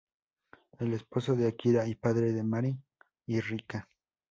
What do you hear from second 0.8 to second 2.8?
esposo de Akira y padre de Mari